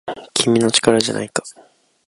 [0.33, 1.43] 君の力じゃないか